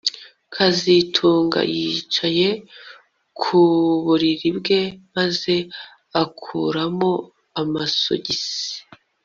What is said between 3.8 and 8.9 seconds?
buriri bwe maze akuramo amasogisi